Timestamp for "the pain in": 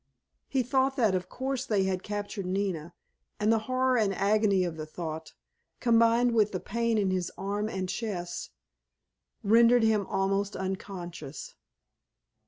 6.53-7.11